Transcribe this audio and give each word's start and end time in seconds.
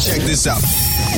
Check 0.00 0.22
this 0.22 0.46
out. 0.46 0.62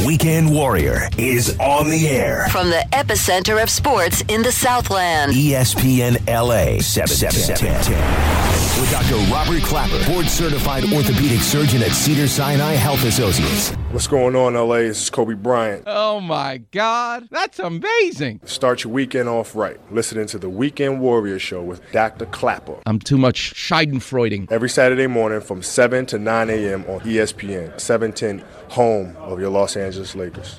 Weekend 0.04 0.50
Warrior 0.52 1.08
is 1.16 1.56
on 1.60 1.88
the 1.88 2.08
air. 2.08 2.48
From 2.50 2.68
the 2.68 2.84
epicenter 2.92 3.62
of 3.62 3.70
sports 3.70 4.24
in 4.26 4.42
the 4.42 4.50
Southland. 4.50 5.32
ESPN 5.32 6.18
LA 6.26 6.80
7710. 6.80 8.41
With 8.82 8.90
Dr. 8.90 9.14
Robert 9.32 9.62
Clapper, 9.62 10.04
board 10.10 10.26
certified 10.26 10.82
orthopedic 10.92 11.38
surgeon 11.38 11.84
at 11.84 11.92
Cedar 11.92 12.26
Sinai 12.26 12.72
Health 12.72 13.04
Associates. 13.04 13.70
What's 13.92 14.08
going 14.08 14.34
on, 14.34 14.54
LA? 14.54 14.78
This 14.78 15.04
is 15.04 15.08
Kobe 15.08 15.34
Bryant. 15.34 15.84
Oh 15.86 16.20
my 16.20 16.62
God, 16.72 17.28
that's 17.30 17.60
amazing. 17.60 18.40
Start 18.44 18.82
your 18.82 18.92
weekend 18.92 19.28
off 19.28 19.54
right. 19.54 19.78
Listening 19.92 20.26
to 20.26 20.38
the 20.40 20.48
Weekend 20.48 21.00
Warrior 21.00 21.38
Show 21.38 21.62
with 21.62 21.80
Dr. 21.92 22.26
Clapper. 22.26 22.74
I'm 22.84 22.98
too 22.98 23.18
much 23.18 23.54
Schadenfreuding. 23.54 24.50
Every 24.50 24.68
Saturday 24.68 25.06
morning 25.06 25.42
from 25.42 25.62
7 25.62 26.04
to 26.06 26.18
9 26.18 26.50
a.m. 26.50 26.84
on 26.88 26.98
ESPN, 27.02 27.80
710, 27.80 28.44
home 28.70 29.16
of 29.18 29.38
your 29.38 29.50
Los 29.50 29.76
Angeles 29.76 30.16
Lakers. 30.16 30.58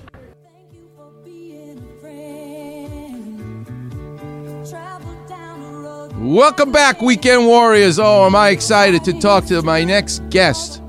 Welcome 6.23 6.71
back, 6.71 7.01
Weekend 7.01 7.47
Warriors. 7.47 7.99
Oh, 7.99 8.25
am 8.25 8.33
I 8.33 8.51
excited 8.51 9.03
to 9.03 9.19
talk 9.19 9.43
to 9.47 9.61
my 9.61 9.83
next 9.83 10.19
guest. 10.29 10.81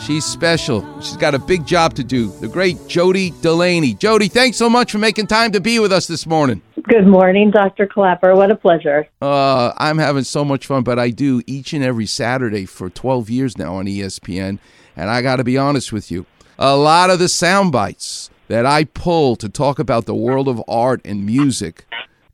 She's 0.00 0.24
special. 0.24 1.02
She's 1.02 1.18
got 1.18 1.34
a 1.34 1.38
big 1.38 1.66
job 1.66 1.92
to 1.96 2.02
do. 2.02 2.28
The 2.40 2.48
great 2.48 2.78
Jody 2.88 3.34
Delaney. 3.42 3.92
Jody, 3.92 4.28
thanks 4.28 4.56
so 4.56 4.70
much 4.70 4.90
for 4.90 4.96
making 4.96 5.26
time 5.26 5.52
to 5.52 5.60
be 5.60 5.78
with 5.80 5.92
us 5.92 6.06
this 6.06 6.26
morning. 6.26 6.62
Good 6.84 7.06
morning, 7.06 7.50
Dr. 7.50 7.86
Clapper. 7.86 8.34
What 8.34 8.50
a 8.50 8.56
pleasure. 8.56 9.06
Uh, 9.20 9.74
I'm 9.76 9.98
having 9.98 10.24
so 10.24 10.46
much 10.46 10.66
fun, 10.66 10.82
but 10.82 10.98
I 10.98 11.10
do 11.10 11.42
each 11.46 11.74
and 11.74 11.84
every 11.84 12.06
Saturday 12.06 12.64
for 12.64 12.88
12 12.88 13.28
years 13.28 13.58
now 13.58 13.74
on 13.74 13.84
ESPN. 13.84 14.58
And 14.96 15.10
I 15.10 15.20
got 15.20 15.36
to 15.36 15.44
be 15.44 15.58
honest 15.58 15.92
with 15.92 16.10
you, 16.10 16.24
a 16.58 16.74
lot 16.74 17.10
of 17.10 17.18
the 17.18 17.28
sound 17.28 17.70
bites 17.70 18.30
that 18.48 18.64
I 18.64 18.84
pull 18.84 19.36
to 19.36 19.50
talk 19.50 19.78
about 19.78 20.06
the 20.06 20.14
world 20.14 20.48
of 20.48 20.62
art 20.66 21.02
and 21.04 21.26
music 21.26 21.84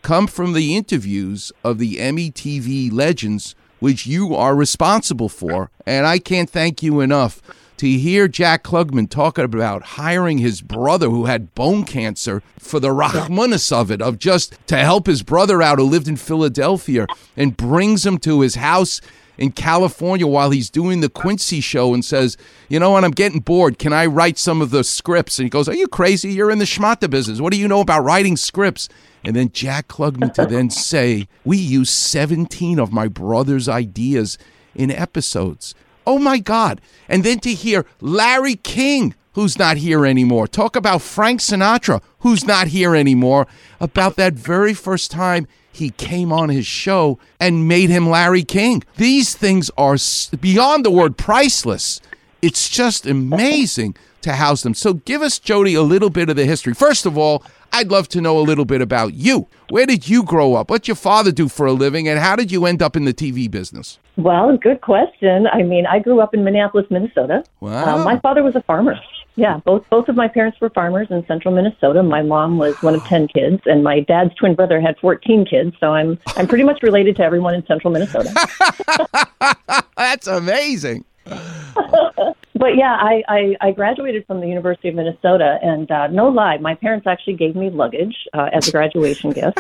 come 0.03 0.27
from 0.27 0.53
the 0.53 0.77
interviews 0.77 1.53
of 1.65 1.79
the 1.79 2.01
Emmy 2.01 2.31
TV 2.31 2.93
legends, 2.93 3.55
which 3.81 4.07
you 4.07 4.35
are 4.35 4.55
responsible 4.55 5.29
for. 5.29 5.71
And 5.87 6.07
I 6.07 6.19
can't 6.19 6.51
thank 6.51 6.83
you 6.83 7.01
enough 7.01 7.41
to 7.79 7.89
hear 7.89 8.29
Jack 8.29 8.63
Klugman 8.63 9.11
talking 9.11 9.45
about 9.45 9.83
hiring 9.83 10.39
his 10.39 10.61
brother 10.61 11.09
who 11.09 11.25
had 11.25 11.53
bone 11.55 11.85
cancer 11.85 12.43
for 12.59 12.79
the 12.79 12.91
Rachmanis 12.91 13.73
of 13.73 13.91
it, 13.91 14.01
of 14.01 14.21
just 14.21 14.57
to 14.69 14.77
help 14.77 15.07
his 15.07 15.25
brother 15.25 15.61
out 15.61 15.79
who 15.79 15.85
lived 15.85 16.07
in 16.07 16.17
Philadelphia 16.17 17.07
and 17.37 17.57
brings 17.57 18.07
him 18.07 18.19
to 18.19 18.41
his 18.41 18.55
house 18.55 19.01
in 19.39 19.53
California 19.53 20.27
while 20.27 20.51
he's 20.51 20.71
doing 20.71 21.01
the 21.01 21.09
Quincy 21.09 21.61
show 21.61 21.95
and 21.95 22.05
says, 22.05 22.37
You 22.69 22.79
know 22.79 22.91
what? 22.91 23.05
I'm 23.05 23.11
getting 23.13 23.41
bored. 23.41 23.79
Can 23.79 23.93
I 23.93 24.07
write 24.07 24.39
some 24.39 24.61
of 24.61 24.71
the 24.71 24.85
scripts? 24.85 25.39
And 25.39 25.47
he 25.47 25.51
goes, 25.51 25.69
Are 25.69 25.75
you 25.75 25.89
crazy? 25.89 26.33
You're 26.33 26.51
in 26.51 26.59
the 26.59 26.65
schmata 26.65 27.09
business. 27.09 27.41
What 27.41 27.53
do 27.53 27.59
you 27.59 27.69
know 27.69 27.81
about 27.81 28.05
writing 28.05 28.37
scripts? 28.37 28.89
And 29.25 29.37
then 29.37 29.51
Jack 29.53 29.89
Klugman 29.89 30.33
to 30.35 30.47
then 30.47 30.71
say, 30.71 31.29
We 31.45 31.57
use 31.57 31.91
17 31.91 32.79
of 32.79 32.93
my 32.93 33.09
brother's 33.09 33.69
ideas 33.69 34.39
in 34.75 34.91
episodes. 34.91 35.75
Oh 36.07 36.19
my 36.19 36.39
God. 36.39 36.81
And 37.09 37.25
then 37.25 37.39
to 37.41 37.53
hear 37.53 37.87
Larry 38.01 38.57
King, 38.57 39.15
who's 39.35 39.59
not 39.59 39.77
here 39.79 40.05
anymore, 40.05 40.47
talk 40.49 40.77
about 40.77 41.03
Frank 41.03 41.41
Sinatra, 41.41 42.03
who's 42.21 42.45
not 42.45 42.69
here 42.69 42.95
anymore, 42.97 43.47
about 43.81 44.17
that 44.17 44.35
very 44.35 44.75
first 44.75 45.11
time 45.11 45.47
he 45.73 45.91
came 45.91 46.33
on 46.33 46.51
his 46.51 46.67
show 46.67 47.19
and 47.41 47.67
made 47.67 47.91
him 47.91 48.09
Larry 48.09 48.45
King. 48.45 48.83
These 48.97 49.35
things 49.35 49.71
are 49.77 49.97
beyond 50.41 50.85
the 50.85 50.91
word 50.91 51.17
priceless. 51.17 52.01
It's 52.43 52.69
just 52.69 53.07
amazing 53.07 53.97
to 54.23 54.33
house 54.33 54.63
them. 54.63 54.75
So 54.75 54.95
give 54.95 55.23
us, 55.23 55.39
Jody, 55.39 55.75
a 55.75 55.83
little 55.83 56.11
bit 56.11 56.29
of 56.29 56.37
the 56.37 56.45
history. 56.45 56.75
First 56.75 57.07
of 57.07 57.19
all, 57.19 57.43
I'd 57.73 57.91
love 57.91 58.09
to 58.09 58.21
know 58.21 58.39
a 58.39 58.43
little 58.43 58.65
bit 58.65 58.83
about 58.83 59.15
you. 59.15 59.49
Where 59.71 59.87
did 59.87 60.09
you 60.09 60.23
grow 60.23 60.55
up? 60.55 60.71
What's 60.71 60.87
your 60.87 60.95
father 60.95 61.33
do 61.33 61.49
for 61.49 61.67
a 61.67 61.73
living? 61.73 62.07
And 62.07 62.19
how 62.19 62.37
did 62.37 62.53
you 62.53 62.67
end 62.67 62.83
up 62.83 62.97
in 62.97 63.05
the 63.05 63.15
TV 63.15 63.51
business? 63.51 63.99
Well, 64.17 64.57
good 64.59 64.83
question. 64.83 65.47
I 65.47 65.63
mean, 65.63 65.87
I 65.87 65.99
grew 65.99 66.21
up 66.21 66.35
in 66.35 66.45
Minneapolis, 66.45 66.87
Minnesota. 66.91 67.45
Wow. 67.61 67.97
Um, 67.97 68.05
my 68.05 68.19
father 68.21 68.43
was 68.43 68.55
a 68.55 68.63
farmer. 68.63 68.97
Yeah, 69.35 69.61
both 69.65 69.89
both 69.89 70.09
of 70.09 70.17
my 70.17 70.29
parents 70.29 70.61
were 70.61 70.69
farmers 70.71 71.09
in 71.11 71.25
central 71.27 71.55
Minnesota. 71.55 72.03
My 72.03 72.23
mom 72.23 72.59
was 72.59 72.81
one 72.83 72.95
of 72.95 73.03
ten 73.05 73.29
kids, 73.29 73.63
and 73.65 73.83
my 73.83 74.01
dad's 74.01 74.35
twin 74.35 74.55
brother 74.55 74.81
had 74.81 74.99
fourteen 74.99 75.47
kids. 75.47 75.75
So 75.81 75.95
I'm 75.95 76.19
I'm 76.37 76.47
pretty 76.47 76.65
much 76.65 76.83
related 76.83 77.17
to 77.17 77.23
everyone 77.23 77.55
in 77.55 77.65
central 77.67 77.93
Minnesota. 77.93 78.33
That's 79.97 80.27
amazing. 80.27 81.05
But 82.63 82.77
yeah, 82.77 82.97
I, 82.97 83.25
I, 83.27 83.57
I 83.61 83.71
graduated 83.73 84.25
from 84.25 84.41
the 84.41 84.47
University 84.47 84.89
of 84.89 84.95
Minnesota, 84.95 85.59
and 85.63 85.91
uh, 85.91 86.07
no 86.07 86.29
lie, 86.29 86.59
my 86.59 86.77
parents 86.77 87.09
actually 87.09 87.35
gave 87.35 87.57
me 87.57 87.71
luggage 87.71 88.15
uh, 88.35 88.51
as 88.53 88.69
a 88.69 88.71
graduation 88.71 89.31
gift. 89.41 89.59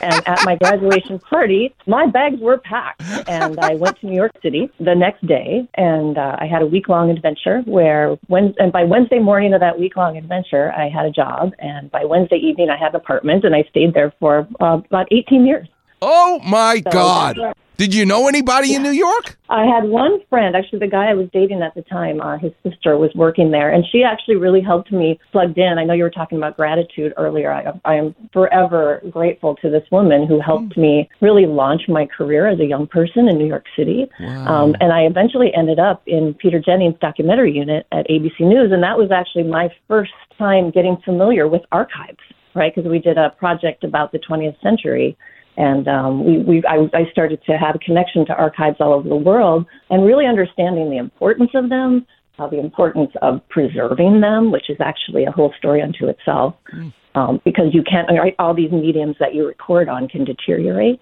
And 0.00 0.26
at 0.26 0.44
my 0.44 0.56
graduation 0.56 1.20
party, 1.20 1.72
my 1.86 2.08
bags 2.08 2.40
were 2.40 2.58
packed, 2.58 3.02
and 3.28 3.56
I 3.60 3.76
went 3.76 4.00
to 4.00 4.06
New 4.06 4.16
York 4.16 4.32
City 4.42 4.68
the 4.80 4.96
next 4.96 5.24
day, 5.24 5.68
and 5.74 6.18
uh, 6.18 6.38
I 6.40 6.46
had 6.46 6.60
a 6.60 6.66
week 6.66 6.88
long 6.88 7.08
adventure 7.08 7.60
where 7.66 8.18
when 8.26 8.52
and 8.58 8.72
by 8.72 8.82
Wednesday 8.82 9.20
morning 9.20 9.54
of 9.54 9.60
that 9.60 9.78
week 9.78 9.96
long 9.96 10.16
adventure, 10.16 10.72
I 10.72 10.88
had 10.88 11.06
a 11.06 11.12
job, 11.12 11.52
and 11.60 11.88
by 11.92 12.04
Wednesday 12.04 12.38
evening, 12.38 12.68
I 12.68 12.76
had 12.76 12.88
an 12.88 12.96
apartment, 12.96 13.44
and 13.44 13.54
I 13.54 13.62
stayed 13.70 13.94
there 13.94 14.12
for 14.18 14.48
uh, 14.60 14.78
about 14.88 15.06
18 15.12 15.46
years. 15.46 15.68
Oh 16.02 16.40
my 16.44 16.82
So- 16.82 16.90
God. 16.90 17.36
Did 17.80 17.94
you 17.94 18.04
know 18.04 18.28
anybody 18.28 18.74
in 18.74 18.82
New 18.82 18.90
York? 18.90 19.38
I 19.48 19.64
had 19.64 19.84
one 19.84 20.20
friend, 20.28 20.54
actually 20.54 20.80
the 20.80 20.86
guy 20.86 21.06
I 21.06 21.14
was 21.14 21.30
dating 21.32 21.62
at 21.62 21.74
the 21.74 21.80
time, 21.80 22.20
uh, 22.20 22.36
his 22.36 22.52
sister 22.62 22.98
was 22.98 23.10
working 23.14 23.52
there, 23.52 23.72
and 23.72 23.86
she 23.90 24.04
actually 24.04 24.36
really 24.36 24.60
helped 24.60 24.92
me 24.92 25.18
plugged 25.32 25.56
in. 25.56 25.78
I 25.78 25.84
know 25.84 25.94
you 25.94 26.02
were 26.02 26.10
talking 26.10 26.36
about 26.36 26.58
gratitude 26.58 27.14
earlier. 27.16 27.50
I, 27.50 27.72
I 27.86 27.94
am 27.94 28.14
forever 28.34 29.00
grateful 29.08 29.56
to 29.62 29.70
this 29.70 29.82
woman 29.90 30.26
who 30.26 30.42
helped 30.42 30.76
me 30.76 31.08
really 31.22 31.46
launch 31.46 31.88
my 31.88 32.04
career 32.04 32.48
as 32.48 32.60
a 32.60 32.66
young 32.66 32.86
person 32.86 33.28
in 33.30 33.38
New 33.38 33.46
York 33.46 33.64
City. 33.74 34.10
Um, 34.46 34.76
and 34.80 34.92
I 34.92 35.04
eventually 35.04 35.50
ended 35.56 35.78
up 35.78 36.02
in 36.06 36.34
Peter 36.34 36.60
Jennings' 36.60 36.96
documentary 37.00 37.52
unit 37.52 37.86
at 37.92 38.06
ABC 38.10 38.40
News, 38.40 38.72
and 38.72 38.82
that 38.82 38.98
was 38.98 39.10
actually 39.10 39.44
my 39.44 39.70
first 39.88 40.12
time 40.36 40.70
getting 40.70 40.98
familiar 41.02 41.48
with 41.48 41.62
archives, 41.72 42.18
right? 42.54 42.74
Because 42.74 42.90
we 42.90 42.98
did 42.98 43.16
a 43.16 43.30
project 43.38 43.84
about 43.84 44.12
the 44.12 44.18
20th 44.18 44.60
century 44.60 45.16
and 45.60 45.86
um, 45.88 46.24
we, 46.24 46.38
we 46.38 46.62
I, 46.66 46.88
I 46.94 47.10
started 47.12 47.42
to 47.44 47.52
have 47.58 47.74
a 47.74 47.78
connection 47.78 48.24
to 48.26 48.32
archives 48.32 48.78
all 48.80 48.94
over 48.94 49.06
the 49.06 49.22
world 49.30 49.66
and 49.90 50.06
really 50.06 50.24
understanding 50.24 50.88
the 50.88 50.96
importance 50.96 51.50
of 51.54 51.68
them, 51.68 52.06
uh, 52.38 52.48
the 52.48 52.58
importance 52.58 53.10
of 53.20 53.46
preserving 53.50 54.22
them, 54.22 54.50
which 54.50 54.70
is 54.70 54.78
actually 54.80 55.24
a 55.24 55.30
whole 55.30 55.52
story 55.58 55.82
unto 55.82 56.06
itself. 56.06 56.54
Um, 57.14 57.40
because 57.44 57.74
you 57.74 57.82
can't, 57.82 58.08
all 58.38 58.54
these 58.54 58.70
mediums 58.70 59.16
that 59.18 59.34
you 59.34 59.44
record 59.46 59.88
on 59.88 60.08
can 60.08 60.24
deteriorate. 60.24 61.00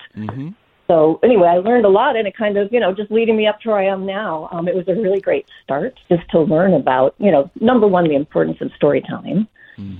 So 0.88 1.20
anyway, 1.22 1.48
I 1.48 1.58
learned 1.58 1.84
a 1.84 1.90
lot, 1.90 2.16
and 2.16 2.26
it 2.26 2.34
kind 2.34 2.56
of, 2.56 2.72
you 2.72 2.80
know, 2.80 2.94
just 2.94 3.10
leading 3.10 3.36
me 3.36 3.46
up 3.46 3.60
to 3.60 3.68
where 3.68 3.78
I 3.78 3.84
am 3.92 4.06
now. 4.06 4.48
Um, 4.50 4.66
it 4.66 4.74
was 4.74 4.88
a 4.88 4.94
really 4.94 5.20
great 5.20 5.46
start 5.62 5.92
just 6.08 6.22
to 6.30 6.40
learn 6.40 6.72
about, 6.72 7.14
you 7.18 7.30
know, 7.30 7.50
number 7.60 7.86
one, 7.86 8.08
the 8.08 8.16
importance 8.16 8.56
of 8.62 8.70
storytelling. 8.74 9.46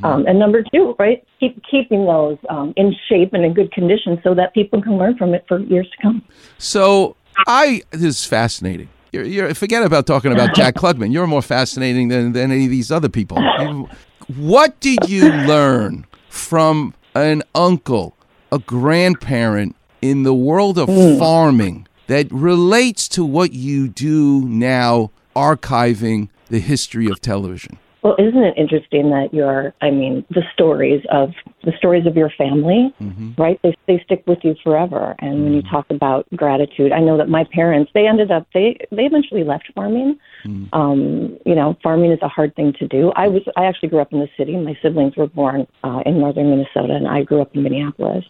Um, 0.02 0.26
and 0.26 0.38
number 0.38 0.64
two, 0.74 0.94
right, 0.98 1.24
keep 1.38 1.62
keeping 1.70 2.04
those 2.04 2.36
um, 2.48 2.72
in 2.76 2.94
shape 3.08 3.32
and 3.32 3.44
in 3.44 3.54
good 3.54 3.70
condition 3.72 4.20
so 4.24 4.34
that 4.34 4.52
people 4.52 4.82
can 4.82 4.98
learn 4.98 5.16
from 5.16 5.34
it 5.34 5.44
for 5.46 5.60
years 5.60 5.88
to 5.90 6.02
come. 6.02 6.22
So 6.58 7.14
I 7.46 7.82
this 7.90 8.02
is 8.02 8.24
fascinating. 8.24 8.88
You're, 9.12 9.24
you're, 9.24 9.54
forget 9.54 9.82
about 9.84 10.06
talking 10.06 10.32
about 10.32 10.54
Jack 10.54 10.74
Klugman. 10.80 11.12
You're 11.12 11.26
more 11.26 11.42
fascinating 11.42 12.08
than, 12.08 12.32
than 12.32 12.50
any 12.52 12.64
of 12.64 12.70
these 12.70 12.90
other 12.92 13.08
people. 13.08 13.38
You- 13.60 13.88
What 14.36 14.78
did 14.80 15.08
you 15.08 15.30
learn 15.32 16.04
from 16.28 16.92
an 17.14 17.42
uncle, 17.54 18.14
a 18.52 18.58
grandparent 18.58 19.76
in 20.02 20.24
the 20.24 20.34
world 20.34 20.76
of 20.78 20.88
farming 21.18 21.86
that 22.08 22.30
relates 22.30 23.08
to 23.10 23.24
what 23.24 23.52
you 23.52 23.88
do 23.88 24.42
now, 24.46 25.10
archiving 25.34 26.28
the 26.48 26.58
history 26.60 27.08
of 27.08 27.20
television? 27.20 27.78
Well, 28.02 28.14
isn't 28.18 28.42
it 28.42 28.56
interesting 28.56 29.10
that 29.10 29.34
your, 29.34 29.74
I 29.80 29.90
mean, 29.90 30.24
the 30.30 30.42
stories 30.52 31.04
of 31.10 31.30
the 31.64 31.72
stories 31.76 32.06
of 32.06 32.16
your 32.16 32.30
family, 32.30 32.94
mm-hmm. 33.00 33.32
right? 33.36 33.58
They 33.62 33.76
they 33.86 34.00
stick 34.04 34.22
with 34.26 34.38
you 34.42 34.54
forever. 34.62 35.16
And 35.18 35.42
when 35.42 35.52
you 35.52 35.62
mm-hmm. 35.62 35.74
talk 35.74 35.86
about 35.90 36.26
gratitude, 36.36 36.92
I 36.92 37.00
know 37.00 37.16
that 37.16 37.28
my 37.28 37.44
parents, 37.52 37.90
they 37.94 38.06
ended 38.06 38.30
up 38.30 38.46
they 38.54 38.78
they 38.92 39.04
eventually 39.04 39.42
left 39.42 39.72
farming. 39.74 40.18
Um, 40.72 41.38
you 41.44 41.54
know, 41.54 41.76
farming 41.82 42.12
is 42.12 42.18
a 42.22 42.28
hard 42.28 42.54
thing 42.56 42.72
to 42.78 42.88
do. 42.88 43.12
I 43.16 43.28
was 43.28 43.42
I 43.56 43.66
actually 43.66 43.90
grew 43.90 44.00
up 44.00 44.12
in 44.12 44.20
the 44.20 44.28
city. 44.36 44.56
My 44.56 44.76
siblings 44.82 45.16
were 45.16 45.26
born 45.26 45.66
uh, 45.84 46.02
in 46.06 46.18
northern 46.18 46.50
Minnesota, 46.50 46.94
and 46.94 47.06
I 47.08 47.22
grew 47.22 47.40
up 47.40 47.54
in 47.54 47.62
Minneapolis. 47.62 48.24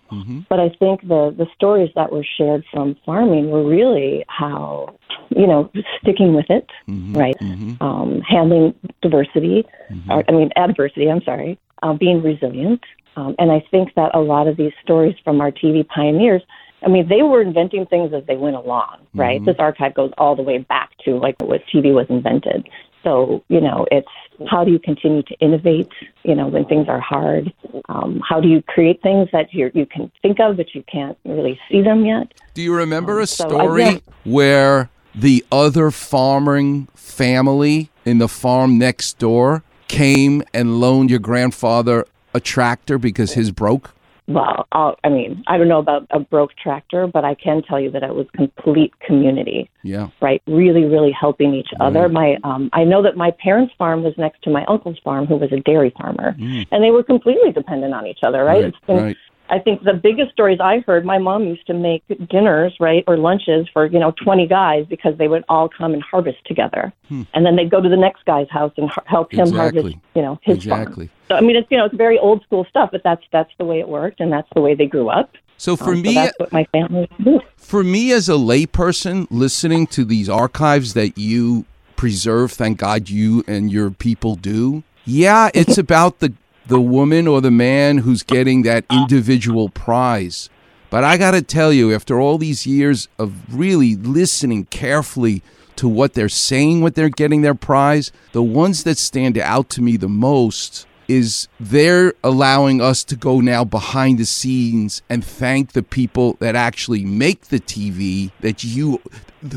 But 0.48 0.60
I 0.60 0.68
think 0.78 1.02
the 1.02 1.34
the 1.36 1.46
stories 1.54 1.90
that 1.94 2.12
were 2.12 2.24
shared 2.36 2.64
from 2.72 2.96
farming 3.06 3.50
were 3.50 3.64
really 3.64 4.24
how 4.28 4.96
you 5.30 5.46
know 5.46 5.70
sticking 6.00 6.34
with 6.34 6.50
it, 6.50 6.66
right? 7.16 7.36
Um, 7.80 8.20
handling 8.22 8.74
diversity, 9.02 9.64
or, 10.10 10.24
I 10.28 10.32
mean 10.32 10.50
adversity. 10.56 11.10
I'm 11.10 11.22
sorry, 11.22 11.58
uh, 11.82 11.92
being 11.92 12.22
resilient. 12.22 12.82
Um, 13.16 13.34
and 13.40 13.50
I 13.50 13.64
think 13.70 13.94
that 13.96 14.14
a 14.14 14.20
lot 14.20 14.46
of 14.46 14.56
these 14.56 14.72
stories 14.82 15.16
from 15.24 15.40
our 15.40 15.50
TV 15.50 15.86
pioneers, 15.88 16.40
I 16.84 16.88
mean, 16.88 17.08
they 17.08 17.22
were 17.22 17.42
inventing 17.42 17.86
things 17.86 18.12
as 18.14 18.24
they 18.26 18.36
went 18.36 18.54
along, 18.54 18.98
right? 19.12 19.44
This 19.44 19.56
archive 19.58 19.94
goes 19.94 20.12
all 20.18 20.36
the 20.36 20.42
way 20.42 20.58
back 20.58 20.87
to 21.04 21.16
like 21.16 21.36
what 21.40 21.62
TV 21.72 21.92
was 21.92 22.06
invented. 22.08 22.68
So, 23.04 23.44
you 23.48 23.60
know, 23.60 23.86
it's 23.90 24.08
how 24.50 24.64
do 24.64 24.70
you 24.70 24.78
continue 24.78 25.22
to 25.22 25.34
innovate, 25.40 25.90
you 26.24 26.34
know, 26.34 26.46
when 26.48 26.64
things 26.66 26.88
are 26.88 27.00
hard? 27.00 27.52
Um, 27.88 28.20
how 28.28 28.40
do 28.40 28.48
you 28.48 28.62
create 28.62 29.02
things 29.02 29.28
that 29.32 29.52
you 29.52 29.70
you 29.74 29.86
can 29.86 30.10
think 30.22 30.38
of, 30.40 30.56
but 30.56 30.74
you 30.74 30.84
can't 30.90 31.16
really 31.24 31.58
see 31.70 31.82
them 31.82 32.04
yet? 32.04 32.32
Do 32.54 32.62
you 32.62 32.74
remember 32.74 33.20
a 33.20 33.26
so 33.26 33.48
story 33.48 33.82
guess- 33.82 34.00
where 34.24 34.90
the 35.14 35.44
other 35.50 35.90
farming 35.90 36.88
family 36.94 37.90
in 38.04 38.18
the 38.18 38.28
farm 38.28 38.78
next 38.78 39.18
door 39.18 39.62
came 39.88 40.42
and 40.52 40.80
loaned 40.80 41.10
your 41.10 41.18
grandfather 41.18 42.04
a 42.34 42.40
tractor 42.40 42.98
because 42.98 43.32
his 43.32 43.50
broke? 43.50 43.94
Well, 44.28 44.66
I'll, 44.72 44.96
I 45.04 45.08
mean, 45.08 45.42
I 45.46 45.56
don't 45.56 45.68
know 45.68 45.78
about 45.78 46.06
a 46.10 46.20
broke 46.20 46.54
tractor, 46.62 47.06
but 47.06 47.24
I 47.24 47.34
can 47.34 47.62
tell 47.62 47.80
you 47.80 47.90
that 47.92 48.02
it 48.02 48.14
was 48.14 48.26
complete 48.36 48.92
community, 49.00 49.70
Yeah. 49.82 50.08
right? 50.20 50.42
Really, 50.46 50.84
really 50.84 51.12
helping 51.12 51.54
each 51.54 51.70
other. 51.80 52.10
My, 52.10 52.36
um, 52.44 52.68
I 52.74 52.84
know 52.84 53.02
that 53.02 53.16
my 53.16 53.30
parents' 53.42 53.72
farm 53.78 54.02
was 54.04 54.12
next 54.18 54.42
to 54.42 54.50
my 54.50 54.66
uncle's 54.66 54.98
farm, 55.02 55.24
who 55.24 55.36
was 55.36 55.50
a 55.50 55.60
dairy 55.60 55.94
farmer, 55.98 56.36
and 56.38 56.84
they 56.84 56.90
were 56.90 57.02
completely 57.02 57.52
dependent 57.52 57.94
on 57.94 58.06
each 58.06 58.20
other, 58.22 58.44
right? 58.44 58.56
Right, 58.56 58.64
It's 58.64 58.78
been- 58.86 58.96
right. 58.96 59.16
I 59.50 59.58
think 59.58 59.82
the 59.82 59.94
biggest 59.94 60.32
stories 60.32 60.58
I 60.60 60.78
heard, 60.86 61.04
my 61.04 61.18
mom 61.18 61.44
used 61.44 61.66
to 61.68 61.74
make 61.74 62.02
dinners, 62.28 62.74
right, 62.80 63.02
or 63.06 63.16
lunches 63.16 63.66
for, 63.72 63.86
you 63.86 63.98
know, 63.98 64.12
20 64.22 64.46
guys 64.46 64.84
because 64.88 65.16
they 65.18 65.28
would 65.28 65.44
all 65.48 65.68
come 65.68 65.94
and 65.94 66.02
harvest 66.02 66.38
together. 66.46 66.92
And 67.10 67.46
then 67.46 67.56
they'd 67.56 67.70
go 67.70 67.80
to 67.80 67.88
the 67.88 67.96
next 67.96 68.24
guy's 68.26 68.50
house 68.50 68.72
and 68.76 68.90
har- 68.90 69.04
help 69.06 69.32
him 69.32 69.50
harvest, 69.52 69.96
you 70.14 70.22
know, 70.22 70.38
his 70.42 70.56
Exactly. 70.56 71.06
farm. 71.06 71.16
So, 71.28 71.34
I 71.36 71.40
mean, 71.40 71.56
it's, 71.56 71.68
you 71.70 71.78
know, 71.78 71.86
it's 71.86 71.94
very 71.94 72.18
old 72.18 72.42
school 72.42 72.66
stuff, 72.68 72.90
but 72.92 73.02
that's, 73.02 73.22
that's 73.32 73.50
the 73.58 73.64
way 73.64 73.80
it 73.80 73.88
worked 73.88 74.20
and 74.20 74.30
that's 74.32 74.48
the 74.54 74.60
way 74.60 74.74
they 74.74 74.86
grew 74.86 75.08
up. 75.08 75.32
So 75.56 75.76
for 75.76 75.90
Um, 75.92 76.02
me, 76.02 76.14
so 76.14 76.20
that's 76.20 76.38
what 76.38 76.52
my 76.52 76.64
family 76.72 77.08
for 77.56 77.82
me 77.84 78.12
as 78.12 78.28
a 78.28 78.32
layperson 78.32 79.26
listening 79.30 79.86
to 79.88 80.04
these 80.04 80.28
archives 80.28 80.94
that 80.94 81.18
you 81.18 81.64
preserve 81.96 82.52
thank 82.52 82.78
god 82.78 83.10
you 83.10 83.42
and 83.48 83.72
your 83.72 83.90
people 83.90 84.36
do 84.36 84.84
yeah 85.04 85.50
it's 85.52 85.76
about 85.86 86.20
the 86.20 86.32
the 86.68 86.80
woman 86.80 87.26
or 87.26 87.40
the 87.40 87.50
man 87.50 87.98
who's 87.98 88.22
getting 88.22 88.62
that 88.62 88.84
individual 88.90 89.68
prize 89.68 90.48
but 90.90 91.04
i 91.04 91.16
got 91.16 91.32
to 91.32 91.42
tell 91.42 91.72
you 91.72 91.92
after 91.94 92.20
all 92.20 92.38
these 92.38 92.66
years 92.66 93.08
of 93.18 93.32
really 93.52 93.96
listening 93.96 94.64
carefully 94.66 95.42
to 95.76 95.88
what 95.88 96.14
they're 96.14 96.28
saying 96.28 96.80
what 96.80 96.94
they're 96.94 97.08
getting 97.08 97.42
their 97.42 97.54
prize 97.54 98.12
the 98.32 98.42
ones 98.42 98.84
that 98.84 98.98
stand 98.98 99.36
out 99.38 99.68
to 99.68 99.82
me 99.82 99.96
the 99.96 100.08
most 100.08 100.86
is 101.08 101.48
they're 101.58 102.12
allowing 102.22 102.82
us 102.82 103.02
to 103.02 103.16
go 103.16 103.40
now 103.40 103.64
behind 103.64 104.18
the 104.18 104.26
scenes 104.26 105.00
and 105.08 105.24
thank 105.24 105.72
the 105.72 105.82
people 105.82 106.34
that 106.38 106.54
actually 106.54 107.02
make 107.02 107.46
the 107.46 107.58
TV 107.58 108.30
that 108.40 108.62
you 108.62 109.00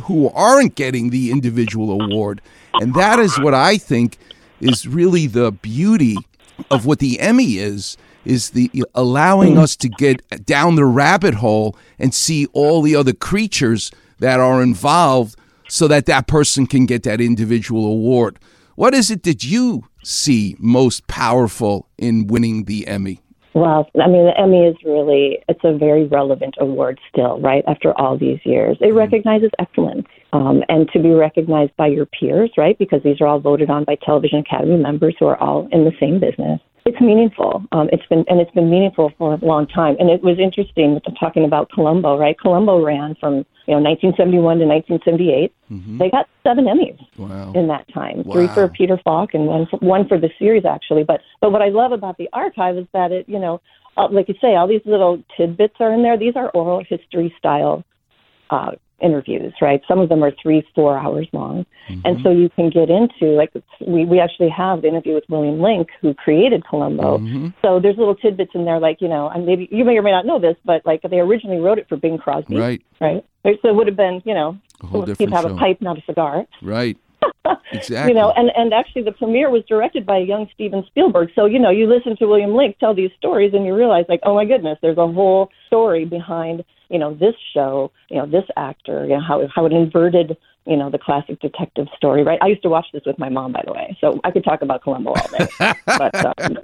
who 0.04 0.30
aren't 0.30 0.76
getting 0.76 1.10
the 1.10 1.30
individual 1.32 2.02
award. 2.02 2.42
And 2.76 2.94
that 2.94 3.20
is 3.20 3.38
what 3.38 3.54
I 3.54 3.78
think 3.78 4.18
is 4.62 4.88
really 4.88 5.28
the 5.28 5.52
beauty 5.52 6.18
of 6.70 6.86
what 6.86 7.00
the 7.00 7.20
Emmy 7.20 7.58
is 7.58 7.98
is 8.26 8.52
the 8.52 8.70
allowing 8.94 9.58
us 9.58 9.76
to 9.76 9.90
get 9.90 10.46
down 10.46 10.76
the 10.76 10.86
rabbit 10.86 11.36
hole 11.36 11.76
and 11.98 12.14
see 12.14 12.46
all 12.54 12.82
the 12.82 12.96
other 12.96 13.14
creatures 13.14 13.92
that 14.20 14.40
are 14.40 14.62
involved 14.62 15.36
so 15.68 15.88
that 15.88 16.06
that 16.06 16.28
person 16.28 16.68
can 16.68 16.86
get 16.86 17.04
that 17.04 17.20
individual 17.22 17.86
award. 17.86 18.38
What 18.76 18.94
is 18.94 19.10
it 19.10 19.24
that 19.24 19.44
you 19.44 19.86
see 20.04 20.56
most 20.60 21.08
powerful 21.08 21.88
in 21.98 22.28
winning 22.28 22.66
the 22.66 22.88
Emmy? 22.88 23.22
Well, 23.54 23.90
I 24.02 24.08
mean, 24.08 24.26
the 24.26 24.40
Emmy 24.40 24.66
is 24.66 24.76
really, 24.86 25.40
it's 25.50 25.60
a 25.64 25.78
very 25.78 26.06
relevant 26.06 26.56
award 26.60 27.00
still, 27.10 27.40
right? 27.42 27.64
After 27.68 27.98
all 28.00 28.18
these 28.18 28.40
years, 28.46 28.78
it 28.80 28.92
mm. 28.92 28.96
recognizes 28.96 29.50
excellence. 29.60 30.08
Um, 30.34 30.64
and 30.70 30.90
to 30.94 31.00
be 31.00 31.10
recognized 31.10 31.76
by 31.76 31.88
your 31.88 32.06
peers, 32.06 32.52
right? 32.58 32.78
Because 32.80 33.04
these 33.04 33.20
are 33.20 33.28
all 33.28 33.40
voted 33.40 33.70
on 33.70 33.84
by 33.84 33.96
Television 33.96 34.40
Academy 34.40 34.78
members 34.78 35.16
who 35.20 35.26
are 35.26 35.38
all 35.38 35.68
in 35.74 35.84
the 35.84 35.92
same 36.00 36.22
business. 36.22 36.62
It's 36.86 37.00
meaningful. 37.02 37.64
Um, 37.74 37.90
it's 37.92 38.06
been, 38.08 38.24
and 38.28 38.40
it's 38.40 38.52
been 38.52 38.70
meaningful 38.70 39.12
for 39.18 39.36
a 39.36 39.46
long 39.46 39.68
time. 39.68 39.96
And 40.00 40.10
it 40.10 40.24
was 40.24 40.40
interesting 40.40 41.00
talking 41.20 41.46
about 41.46 41.70
Columbo, 41.72 42.18
right? 42.18 42.36
Columbo 42.40 42.84
ran 42.84 43.16
from, 43.20 43.46
you 43.68 43.76
know, 43.76 43.82
1971 43.82 44.60
to 44.60 44.66
1978. 44.66 45.54
They 46.00 46.10
got 46.10 46.28
seven 46.44 46.66
Emmys 46.66 46.98
Wow. 47.18 47.52
in 47.54 47.68
that 47.68 47.86
time. 47.94 48.24
Three 48.24 48.48
for 48.54 48.68
Peter 48.68 49.00
Falk 49.04 49.34
and 49.34 49.46
one 49.46 49.68
for, 49.68 49.78
one 49.78 50.08
for 50.08 50.18
the 50.18 50.30
series 50.40 50.66
actually. 50.66 51.04
But 51.04 51.22
but 51.40 51.52
what 51.52 51.62
I 51.62 51.70
love 51.70 51.92
about 51.92 52.18
the 52.18 52.30
archive 52.34 52.78
is 52.78 52.88
that 52.94 53.12
it 53.12 53.30
you 53.30 53.40
know 53.40 53.62
uh, 53.96 54.08
like 54.12 54.28
you 54.28 54.36
say 54.42 54.56
all 54.56 54.68
these 54.68 54.82
little 54.86 55.24
tidbits 55.38 55.76
are 55.80 55.94
in 55.94 56.02
there. 56.04 56.18
These 56.18 56.36
are 56.36 56.50
oral 56.50 56.84
history 56.84 57.34
style 57.38 57.84
uh, 58.50 58.72
interviews, 59.02 59.54
right? 59.62 59.82
Some 59.88 60.00
of 60.00 60.10
them 60.10 60.24
are 60.24 60.32
three 60.42 60.66
four 60.76 60.98
hours 60.98 61.28
long, 61.34 61.66
and 61.88 62.04
mm-hmm. 62.04 62.24
so 62.24 62.32
you 62.32 62.50
can 62.50 62.70
get 62.70 62.90
into 62.90 63.34
like 63.36 63.52
we 63.86 64.06
we 64.06 64.20
actually 64.20 64.50
have 64.50 64.82
the 64.82 64.88
interview 64.88 65.14
with 65.14 65.24
William 65.30 65.60
Link 65.60 65.90
who 66.02 66.14
created 66.14 66.66
Columbo. 66.66 67.18
Mm-hmm. 67.18 67.48
So 67.62 67.80
there's 67.80 67.98
little 67.98 68.16
tidbits 68.16 68.52
in 68.54 68.66
there 68.66 68.80
like 68.80 69.02
you 69.02 69.08
know 69.08 69.30
and 69.30 69.46
maybe 69.46 69.68
you 69.72 69.84
may 69.84 69.98
or 69.98 70.02
may 70.02 70.12
not 70.12 70.26
know 70.26 70.40
this, 70.40 70.56
but 70.66 70.86
like 70.86 71.02
they 71.02 71.20
originally 71.20 71.60
wrote 71.60 71.80
it 71.80 71.88
for 71.90 71.98
Bing 71.98 72.18
Crosby, 72.18 72.58
Right. 72.58 72.82
Right. 73.00 73.24
So 73.44 73.70
it 73.70 73.76
would 73.76 73.88
have 73.88 73.98
been 73.98 74.22
you 74.26 74.34
know 74.34 74.58
A 74.82 74.88
whole 74.88 75.02
he'd 75.02 75.18
different 75.18 75.34
have 75.34 75.44
show. 75.44 75.56
a 75.56 75.58
pipe, 75.58 75.82
not 75.82 75.98
a 75.98 76.02
cigar 76.04 76.46
Right. 76.62 76.98
Exactly. 77.72 78.14
you 78.14 78.20
know, 78.20 78.32
and 78.32 78.52
and 78.56 78.74
actually 78.74 79.04
the 79.04 79.12
premiere 79.12 79.50
was 79.50 79.64
directed 79.68 80.06
by 80.06 80.18
a 80.18 80.24
young 80.24 80.48
Steven 80.54 80.84
Spielberg. 80.88 81.30
So 81.36 81.46
you 81.46 81.60
know, 81.60 81.70
you 81.70 81.88
listen 81.88 82.16
to 82.18 82.26
William 82.26 82.56
Link 82.56 82.78
tell 82.80 82.94
these 82.94 83.12
stories, 83.18 83.54
and 83.54 83.66
you 83.66 83.76
realize 83.76 84.06
like, 84.10 84.22
oh 84.24 84.36
my 84.36 84.46
goodness, 84.46 84.78
there's 84.82 84.98
a 84.98 85.08
whole 85.08 85.50
story 85.68 86.06
behind 86.06 86.64
you 86.90 87.00
know 87.00 87.14
this 87.14 87.36
show, 87.54 87.92
you 88.10 88.18
know 88.18 88.26
this 88.26 88.46
actor, 88.58 89.06
you 89.06 89.14
know 89.14 89.22
how 89.22 89.48
how 89.54 89.66
it 89.66 89.74
inverted 89.74 90.38
you 90.66 90.78
know 90.78 90.90
the 90.90 91.00
classic 91.00 91.40
detective 91.40 91.88
story, 91.96 92.24
right? 92.24 92.40
I 92.42 92.48
used 92.48 92.64
to 92.64 92.70
watch 92.70 92.88
this 92.94 93.04
with 93.06 93.18
my 93.18 93.30
mom, 93.30 93.52
by 93.52 93.64
the 93.66 93.74
way, 93.74 93.98
so 94.00 94.20
I 94.24 94.32
could 94.32 94.44
talk 94.44 94.62
about 94.62 94.84
Columbo 94.84 95.14
all 95.14 95.28
day. 95.38 95.48
but 95.86 96.26
um, 96.26 96.58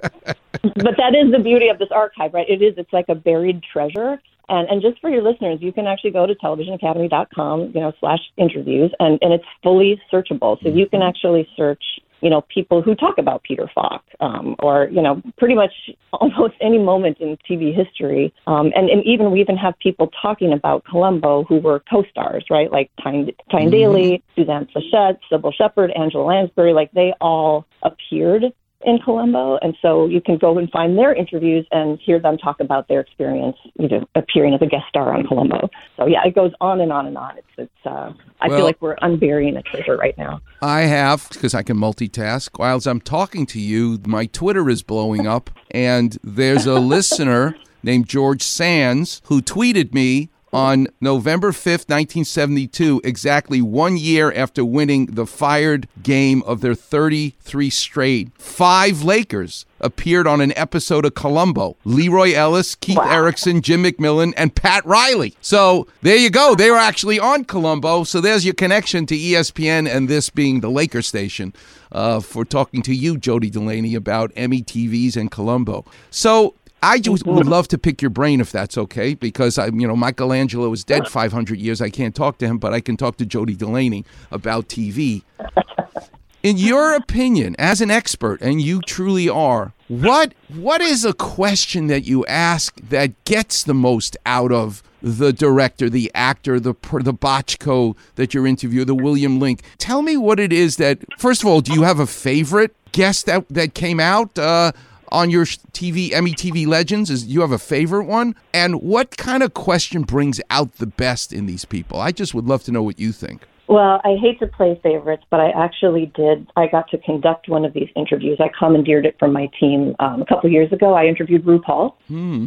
but 0.62 0.94
that 0.96 1.14
is 1.14 1.32
the 1.32 1.40
beauty 1.42 1.68
of 1.68 1.78
this 1.78 1.88
archive, 1.90 2.34
right? 2.34 2.48
It 2.48 2.62
is 2.62 2.74
it's 2.76 2.92
like 2.92 3.06
a 3.08 3.14
buried 3.14 3.62
treasure. 3.62 4.20
And 4.48 4.68
and 4.68 4.82
just 4.82 5.00
for 5.00 5.10
your 5.10 5.22
listeners, 5.22 5.58
you 5.60 5.72
can 5.72 5.86
actually 5.86 6.10
go 6.10 6.26
to 6.26 6.34
televisionacademy.com, 6.34 7.72
you 7.74 7.80
know, 7.80 7.92
slash 8.00 8.20
interviews, 8.36 8.92
and 8.98 9.18
and 9.22 9.32
it's 9.32 9.44
fully 9.62 10.00
searchable. 10.12 10.62
So 10.62 10.68
you 10.68 10.88
can 10.88 11.02
actually 11.02 11.48
search, 11.56 11.82
you 12.20 12.30
know, 12.30 12.42
people 12.42 12.80
who 12.80 12.94
talk 12.94 13.18
about 13.18 13.42
Peter 13.42 13.70
Falk, 13.74 14.02
um, 14.20 14.56
or 14.60 14.88
you 14.90 15.02
know, 15.02 15.22
pretty 15.36 15.54
much 15.54 15.72
almost 16.12 16.54
any 16.60 16.78
moment 16.78 17.18
in 17.20 17.36
TV 17.48 17.74
history. 17.74 18.32
Um, 18.46 18.72
and 18.74 18.88
and 18.88 19.04
even 19.04 19.30
we 19.30 19.40
even 19.40 19.56
have 19.56 19.78
people 19.78 20.10
talking 20.22 20.52
about 20.52 20.84
Columbo 20.84 21.44
who 21.44 21.58
were 21.58 21.82
co-stars, 21.90 22.44
right? 22.50 22.72
Like 22.72 22.90
Tyne, 23.02 23.30
Tyne 23.50 23.70
Daly, 23.70 24.22
Suzanne 24.34 24.66
Pleshette, 24.74 25.18
Cybill 25.30 25.52
Shepherd, 25.52 25.90
Angela 25.90 26.24
Lansbury, 26.24 26.72
like 26.72 26.90
they 26.92 27.12
all 27.20 27.66
appeared 27.82 28.44
in 28.84 28.98
Columbo, 29.04 29.58
and 29.60 29.76
so 29.82 30.06
you 30.06 30.20
can 30.20 30.38
go 30.38 30.56
and 30.56 30.70
find 30.70 30.96
their 30.96 31.12
interviews 31.12 31.66
and 31.72 31.98
hear 31.98 32.20
them 32.20 32.38
talk 32.38 32.60
about 32.60 32.86
their 32.86 33.00
experience, 33.00 33.56
you 33.78 33.88
know, 33.88 34.04
appearing 34.14 34.54
as 34.54 34.62
a 34.62 34.66
guest 34.66 34.84
star 34.88 35.12
on 35.16 35.26
Columbo. 35.26 35.68
So 35.96 36.06
yeah, 36.06 36.20
it 36.24 36.34
goes 36.34 36.52
on 36.60 36.80
and 36.80 36.92
on 36.92 37.06
and 37.06 37.18
on. 37.18 37.36
It's 37.38 37.46
it's. 37.58 37.86
Uh, 37.86 38.12
I 38.40 38.46
Well- 38.48 38.58
feel 38.58 38.64
like 38.66 38.80
we're 38.80 38.96
unburying 39.02 39.56
a 39.56 39.62
treasure 39.62 39.96
right 39.96 40.16
now. 40.16 40.40
I 40.62 40.82
have 40.82 41.28
because 41.32 41.54
I 41.54 41.62
can 41.64 41.76
multitask. 41.76 42.56
While 42.56 42.80
I'm 42.86 43.00
talking 43.00 43.46
to 43.46 43.60
you, 43.60 43.98
my 44.06 44.26
Twitter 44.26 44.70
is 44.70 44.82
blowing 44.84 45.26
up, 45.26 45.50
and 45.72 46.16
there's 46.22 46.66
a 46.66 46.78
listener 46.94 47.56
named 47.82 48.08
George 48.08 48.42
Sands 48.42 49.20
who 49.24 49.42
tweeted 49.42 49.92
me 49.92 50.30
on 50.52 50.88
November 51.00 51.50
5th, 51.52 51.88
1972, 51.88 53.00
exactly 53.04 53.60
one 53.60 53.96
year 53.96 54.32
after 54.32 54.64
winning 54.64 55.06
the 55.06 55.26
fired 55.26 55.88
game 56.02 56.42
of 56.44 56.60
their 56.60 56.74
33 56.74 57.70
straight. 57.70 58.30
Five 58.38 59.02
Lakers 59.02 59.66
appeared 59.80 60.26
on 60.26 60.40
an 60.40 60.56
episode 60.56 61.04
of 61.04 61.14
Columbo. 61.14 61.76
Leroy 61.84 62.32
Ellis, 62.32 62.74
Keith 62.74 62.98
Erickson, 62.98 63.62
Jim 63.62 63.84
McMillian, 63.84 64.32
and 64.36 64.54
Pat 64.54 64.84
Riley. 64.84 65.34
So 65.40 65.86
there 66.02 66.16
you 66.16 66.30
go. 66.30 66.54
They 66.54 66.70
were 66.70 66.76
actually 66.76 67.18
on 67.18 67.44
Columbo. 67.44 68.04
So 68.04 68.20
there's 68.20 68.44
your 68.44 68.54
connection 68.54 69.06
to 69.06 69.16
ESPN 69.16 69.88
and 69.88 70.08
this 70.08 70.30
being 70.30 70.60
the 70.60 70.70
Laker 70.70 71.02
station 71.02 71.52
uh, 71.92 72.20
for 72.20 72.44
talking 72.44 72.82
to 72.82 72.94
you, 72.94 73.16
Jody 73.16 73.50
Delaney, 73.50 73.94
about 73.94 74.32
Emmy 74.36 74.62
TVs 74.62 75.16
and 75.16 75.30
Columbo. 75.30 75.84
So 76.10 76.54
I 76.82 77.00
just 77.00 77.26
would 77.26 77.46
love 77.46 77.68
to 77.68 77.78
pick 77.78 78.00
your 78.00 78.10
brain 78.10 78.40
if 78.40 78.52
that's 78.52 78.78
okay, 78.78 79.14
because 79.14 79.58
I, 79.58 79.66
you 79.66 79.86
know, 79.86 79.96
Michelangelo 79.96 80.72
is 80.72 80.84
dead 80.84 81.08
500 81.08 81.58
years. 81.58 81.80
I 81.80 81.90
can't 81.90 82.14
talk 82.14 82.38
to 82.38 82.46
him, 82.46 82.58
but 82.58 82.72
I 82.72 82.80
can 82.80 82.96
talk 82.96 83.16
to 83.16 83.26
Jody 83.26 83.56
Delaney 83.56 84.04
about 84.30 84.68
TV. 84.68 85.22
In 86.44 86.56
your 86.56 86.94
opinion, 86.94 87.56
as 87.58 87.80
an 87.80 87.90
expert, 87.90 88.40
and 88.40 88.62
you 88.62 88.80
truly 88.82 89.28
are, 89.28 89.72
what 89.88 90.34
what 90.48 90.80
is 90.80 91.04
a 91.04 91.12
question 91.12 91.88
that 91.88 92.04
you 92.04 92.24
ask 92.26 92.76
that 92.76 93.24
gets 93.24 93.64
the 93.64 93.74
most 93.74 94.16
out 94.24 94.52
of 94.52 94.82
the 95.02 95.32
director, 95.32 95.90
the 95.90 96.12
actor, 96.14 96.60
the 96.60 96.74
the 97.02 97.12
Bochco 97.12 97.96
that 98.14 98.34
you're 98.34 98.46
interviewing, 98.46 98.86
the 98.86 98.94
William 98.94 99.40
Link? 99.40 99.62
Tell 99.78 100.00
me 100.00 100.16
what 100.16 100.38
it 100.38 100.52
is 100.52 100.76
that. 100.76 101.00
First 101.18 101.42
of 101.42 101.48
all, 101.48 101.60
do 101.60 101.72
you 101.72 101.82
have 101.82 101.98
a 101.98 102.06
favorite 102.06 102.74
guest 102.92 103.26
that 103.26 103.48
that 103.48 103.74
came 103.74 103.98
out? 103.98 104.38
Uh, 104.38 104.70
on 105.10 105.30
your 105.30 105.44
TV, 105.44 106.12
Emmy 106.12 106.32
TV 106.32 106.66
Legends, 106.66 107.10
is 107.10 107.26
you 107.26 107.40
have 107.40 107.52
a 107.52 107.58
favorite 107.58 108.04
one? 108.04 108.34
And 108.52 108.82
what 108.82 109.16
kind 109.16 109.42
of 109.42 109.54
question 109.54 110.02
brings 110.02 110.40
out 110.50 110.74
the 110.74 110.86
best 110.86 111.32
in 111.32 111.46
these 111.46 111.64
people? 111.64 112.00
I 112.00 112.12
just 112.12 112.34
would 112.34 112.46
love 112.46 112.62
to 112.64 112.72
know 112.72 112.82
what 112.82 112.98
you 112.98 113.12
think. 113.12 113.46
Well, 113.68 114.00
I 114.02 114.16
hate 114.18 114.38
to 114.40 114.46
play 114.46 114.80
favorites, 114.82 115.24
but 115.28 115.40
I 115.40 115.50
actually 115.50 116.10
did. 116.14 116.50
I 116.56 116.68
got 116.68 116.88
to 116.88 116.98
conduct 116.98 117.50
one 117.50 117.66
of 117.66 117.74
these 117.74 117.88
interviews. 117.96 118.38
I 118.40 118.50
commandeered 118.58 119.04
it 119.04 119.16
from 119.18 119.34
my 119.34 119.50
team 119.60 119.94
um, 119.98 120.22
a 120.22 120.26
couple 120.26 120.50
years 120.50 120.72
ago. 120.72 120.94
I 120.94 121.04
interviewed 121.04 121.44
RuPaul, 121.44 121.92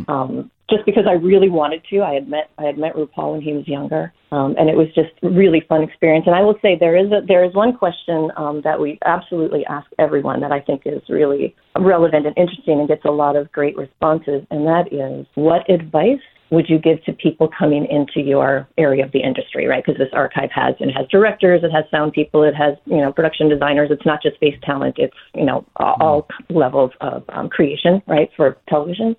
um, 0.10 0.50
just 0.72 0.86
because 0.86 1.04
I 1.08 1.14
really 1.14 1.50
wanted 1.50 1.84
to. 1.90 2.02
I 2.02 2.14
had 2.14 2.28
met 2.28 2.50
I 2.58 2.64
had 2.64 2.78
met 2.78 2.96
RuPaul 2.96 3.34
when 3.34 3.42
he 3.42 3.54
was 3.54 3.68
younger, 3.68 4.14
um, 4.32 4.56
and 4.58 4.70
it 4.70 4.76
was 4.76 4.88
just 4.96 5.12
a 5.22 5.30
really 5.30 5.62
fun 5.68 5.84
experience. 5.84 6.26
And 6.26 6.36
I 6.36 6.42
will 6.42 6.58
say 6.62 6.78
there 6.80 6.98
is 6.98 7.12
a, 7.12 7.22
there 7.28 7.44
is 7.44 7.54
one 7.54 7.76
question 7.78 8.32
um, 8.38 8.62
that 8.64 8.80
we 8.80 8.98
absolutely 9.06 9.66
ask 9.68 9.88
everyone 10.00 10.40
that 10.42 10.52
I 10.52 10.62
think 10.62 10.84
is 10.86 11.02
really 11.10 11.56
relevant 11.78 12.26
and 12.26 12.36
interesting 12.38 12.80
and 12.80 12.88
gets 12.88 13.06
a 13.06 13.12
lot 13.12 13.36
of 13.36 13.52
great 13.52 13.78
responses, 13.78 14.48
and 14.50 14.66
that 14.66 14.92
is, 14.92 15.28
what 15.36 15.70
advice 15.70 16.24
would 16.52 16.68
you 16.68 16.78
give 16.78 17.04
to 17.06 17.14
people 17.14 17.50
coming 17.58 17.88
into 17.90 18.20
your 18.28 18.68
area 18.78 19.06
of 19.06 19.12
the 19.14 19.20
industry, 19.20 19.68
right? 19.68 19.84
Because 19.86 19.98
this 19.98 20.10
archive 20.14 20.50
has 20.54 20.76
it 20.80 20.92
has 20.92 21.08
directors, 21.08 21.62
it 21.64 21.72
has 21.72 21.86
sound 21.90 22.14
people, 22.14 22.44
it 22.44 22.54
has 22.54 22.76
you 22.86 22.98
know 22.98 23.12
production 23.12 23.50
designers. 23.50 23.90
It's 23.92 24.06
not 24.06 24.22
just 24.22 24.38
face 24.40 24.56
talent; 24.64 24.96
it's 24.98 25.16
you 25.34 25.46
know 25.46 25.66
all, 25.78 25.96
all 26.02 26.28
levels 26.50 26.92
of 27.02 27.24
um, 27.30 27.50
creation, 27.50 28.02
right, 28.08 28.30
for 28.36 28.58
television. 28.70 29.16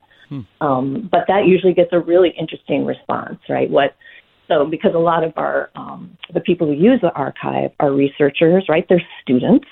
Um, 0.61 1.09
but 1.11 1.25
that 1.29 1.47
usually 1.47 1.75
gets 1.75 1.91
a 1.93 2.01
really 2.01 2.31
interesting 2.39 2.85
response, 2.85 3.39
right? 3.49 3.71
What 3.71 3.95
so 4.49 4.67
because 4.67 4.95
a 4.95 4.99
lot 4.99 5.25
of 5.25 5.33
our 5.37 5.71
um, 5.77 6.17
the 6.35 6.41
people 6.41 6.67
who 6.67 6.75
use 6.75 7.01
the 7.01 7.13
archive 7.13 7.71
are 7.81 7.93
researchers, 7.93 8.65
right? 8.69 8.85
They're 8.89 9.03
students. 9.23 9.67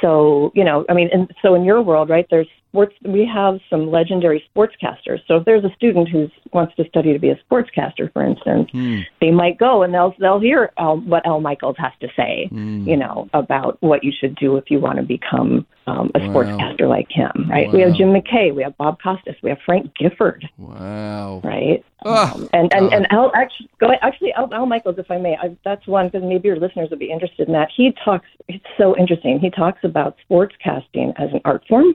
So 0.00 0.52
you 0.54 0.64
know, 0.64 0.84
I 0.88 0.94
mean, 0.94 1.08
and 1.12 1.30
so 1.42 1.54
in 1.54 1.64
your 1.64 1.82
world, 1.82 2.08
right? 2.10 2.26
There's 2.30 2.48
sports. 2.76 2.94
We 3.06 3.26
have 3.32 3.58
some 3.70 3.90
legendary 3.90 4.44
sportscasters. 4.54 5.20
So 5.26 5.36
if 5.36 5.44
there's 5.44 5.64
a 5.64 5.70
student 5.74 6.08
who 6.08 6.28
wants 6.52 6.74
to 6.76 6.84
study 6.88 7.12
to 7.12 7.18
be 7.18 7.30
a 7.30 7.36
sportscaster, 7.50 8.12
for 8.12 8.22
instance, 8.22 8.70
they 9.20 9.30
might 9.30 9.58
go 9.58 9.82
and 9.82 9.94
they'll 9.94 10.14
they'll 10.20 10.40
hear 10.40 10.72
Al, 10.78 10.98
what 10.98 11.26
Al 11.26 11.40
Michaels 11.40 11.76
has 11.78 11.92
to 12.00 12.08
say, 12.16 12.48
you 12.52 12.96
know, 12.96 13.28
about 13.32 13.78
what 13.80 14.04
you 14.04 14.12
should 14.18 14.36
do 14.36 14.56
if 14.56 14.70
you 14.70 14.78
want 14.78 14.96
to 14.98 15.02
become 15.04 15.66
um, 15.86 16.10
a 16.14 16.18
sportscaster 16.20 16.88
like 16.88 17.06
him, 17.10 17.32
right? 17.48 17.72
We 17.72 17.80
have 17.80 17.94
Jim 17.94 18.12
McKay, 18.12 18.54
we 18.54 18.62
have 18.62 18.76
Bob 18.76 18.98
Costas, 19.02 19.36
we 19.42 19.50
have 19.50 19.58
Frank 19.64 19.92
Gifford, 19.98 20.48
Wow. 20.58 21.40
right? 21.44 21.84
Oh, 22.04 22.12
Um, 22.34 22.48
and 22.52 22.72
and 22.74 22.90
God. 22.90 22.92
and 22.96 23.06
Al 23.10 23.32
actually, 23.34 23.68
go 23.80 23.86
ahead, 23.86 24.00
actually 24.02 24.32
Al, 24.34 24.52
Al 24.52 24.66
Michaels, 24.66 24.96
if 24.98 25.10
I 25.10 25.16
may, 25.18 25.34
I, 25.40 25.56
that's 25.64 25.86
one 25.86 26.06
because 26.08 26.22
maybe 26.24 26.48
your 26.48 26.58
listeners 26.58 26.90
would 26.90 26.98
be 26.98 27.10
interested 27.10 27.46
in 27.48 27.54
that. 27.54 27.68
He 27.74 27.92
talks. 28.04 28.26
It's 28.48 28.64
so 28.76 28.96
interesting. 28.96 29.38
He 29.40 29.50
talks 29.50 29.80
about 29.82 30.16
sportscasting 30.28 31.12
as 31.18 31.30
an 31.32 31.40
art 31.44 31.62
form, 31.68 31.94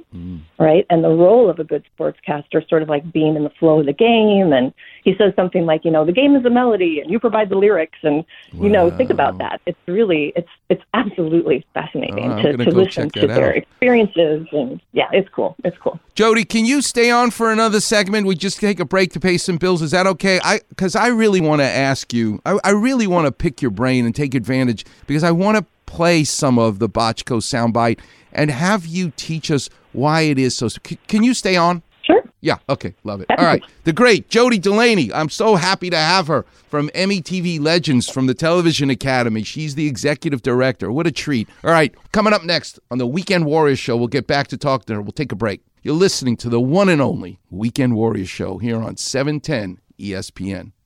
right? 0.59 0.70
And 0.89 1.03
the 1.03 1.09
role 1.09 1.49
of 1.49 1.59
a 1.59 1.63
good 1.63 1.83
sportscaster, 1.97 2.67
sort 2.69 2.81
of 2.81 2.89
like 2.89 3.11
being 3.11 3.35
in 3.35 3.43
the 3.43 3.49
flow 3.51 3.79
of 3.79 3.85
the 3.85 3.93
game. 3.93 4.53
And 4.53 4.73
he 5.03 5.15
says 5.17 5.33
something 5.35 5.65
like, 5.65 5.83
you 5.83 5.91
know, 5.91 6.05
the 6.05 6.11
game 6.11 6.35
is 6.35 6.45
a 6.45 6.49
melody, 6.49 6.99
and 6.99 7.09
you 7.11 7.19
provide 7.19 7.49
the 7.49 7.55
lyrics, 7.57 7.97
and 8.03 8.23
you 8.53 8.69
know, 8.69 8.89
think 8.91 9.09
about 9.09 9.37
that. 9.39 9.61
It's 9.65 9.79
really, 9.87 10.33
it's 10.35 10.49
it's 10.69 10.83
absolutely 10.93 11.65
fascinating 11.73 12.31
Oh, 12.31 12.41
to, 12.41 12.57
gonna 12.57 12.69
listen 12.71 13.09
to 13.11 13.27
their 13.27 13.49
out. 13.49 13.55
experiences, 13.57 14.47
and 14.51 14.79
yeah, 14.93 15.07
it's 15.11 15.29
cool. 15.29 15.55
It's 15.63 15.77
cool. 15.77 15.99
Jody, 16.15 16.45
can 16.45 16.65
you 16.65 16.81
stay 16.81 17.09
on 17.09 17.31
for 17.31 17.51
another 17.51 17.79
segment? 17.79 18.27
We 18.27 18.35
just 18.35 18.59
take 18.59 18.79
a 18.79 18.85
break 18.85 19.11
to 19.13 19.19
pay 19.19 19.37
some 19.37 19.57
bills. 19.57 19.81
Is 19.81 19.91
that 19.91 20.05
okay? 20.07 20.39
I 20.43 20.59
because 20.69 20.95
I 20.95 21.07
really 21.07 21.41
want 21.41 21.61
to 21.61 21.67
ask 21.67 22.13
you. 22.13 22.41
I, 22.45 22.59
I 22.63 22.69
really 22.71 23.07
want 23.07 23.25
to 23.25 23.31
pick 23.31 23.61
your 23.61 23.71
brain 23.71 24.05
and 24.05 24.13
take 24.13 24.35
advantage 24.35 24.85
because 25.07 25.23
I 25.23 25.31
want 25.31 25.57
to 25.57 25.65
play 25.85 26.23
some 26.23 26.57
of 26.57 26.79
the 26.79 26.87
Bochco 26.87 27.41
soundbite 27.41 27.99
and 28.33 28.49
have 28.51 28.85
you 28.85 29.11
teach 29.15 29.51
us 29.51 29.69
why 29.93 30.21
it 30.21 30.39
is 30.39 30.55
so. 30.55 30.67
c- 30.67 30.97
Can 31.07 31.23
you 31.23 31.33
stay 31.33 31.55
on? 31.55 31.83
Sure. 32.03 32.23
Yeah. 32.41 32.57
Okay. 32.67 32.95
Love 33.03 33.21
it. 33.21 33.27
All 33.37 33.45
right. 33.45 33.61
The 33.83 33.93
great 33.93 34.27
Jody 34.29 34.57
Delaney. 34.57 35.13
I'm 35.13 35.29
so 35.29 35.55
happy 35.55 35.89
to 35.91 35.97
have 35.97 36.25
her 36.27 36.43
from 36.69 36.89
Emmy 36.95 37.21
TV 37.21 37.59
Legends 37.59 38.09
from 38.09 38.25
the 38.25 38.33
Television 38.33 38.89
Academy. 38.89 39.43
She's 39.43 39.75
the 39.75 39.85
executive 39.87 40.41
director. 40.41 40.91
What 40.91 41.05
a 41.05 41.11
treat. 41.11 41.47
All 41.63 41.69
right. 41.71 41.93
Coming 42.11 42.33
up 42.33 42.43
next 42.43 42.79
on 42.89 42.97
the 42.97 43.05
Weekend 43.05 43.45
Warriors 43.45 43.77
Show, 43.79 43.95
we'll 43.97 44.07
get 44.07 44.25
back 44.25 44.47
to 44.47 44.57
talk 44.57 44.85
to 44.85 44.95
her. 44.95 45.01
We'll 45.01 45.11
take 45.11 45.31
a 45.31 45.35
break. 45.35 45.61
You're 45.83 45.93
listening 45.95 46.37
to 46.37 46.49
the 46.49 46.59
one 46.61 46.89
and 46.89 47.01
only 47.01 47.39
Weekend 47.51 47.95
Warriors 47.95 48.29
Show 48.29 48.57
here 48.57 48.77
on 48.81 48.93
E 48.93 48.97
710 48.97 49.79
ESPN. 49.99 50.71